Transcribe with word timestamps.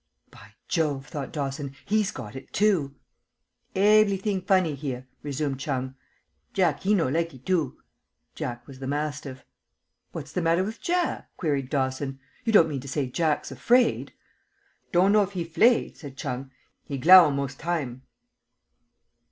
"By 0.31 0.55
Jove!" 0.67 1.05
thought 1.09 1.31
Dawson; 1.31 1.75
"he's 1.85 2.09
got 2.09 2.35
it 2.35 2.51
too!" 2.53 2.95
"Evlyting 3.75 4.41
flunny 4.41 4.73
here," 4.73 5.07
resumed 5.21 5.59
Chung. 5.59 5.93
"Jack 6.53 6.79
he 6.79 6.95
no 6.95 7.05
likee 7.07 7.37
too." 7.37 7.79
Jack 8.33 8.65
was 8.65 8.79
the 8.79 8.87
mastiff. 8.87 9.45
"What's 10.11 10.31
the 10.31 10.41
matter 10.41 10.63
with 10.63 10.81
Jack?" 10.81 11.29
queried 11.37 11.69
Dawson. 11.69 12.19
"You 12.45 12.51
don't 12.51 12.67
mean 12.67 12.81
to 12.81 12.87
say 12.87 13.05
Jack's 13.11 13.51
afraid?" 13.51 14.11
"Do' 14.91 15.07
know 15.07 15.21
if 15.21 15.33
he 15.33 15.43
'flaid," 15.43 15.97
said 15.97 16.17
Chung, 16.17 16.49
"He 16.83 16.97
growl 16.97 17.29
most 17.29 17.59
time." 17.59 18.01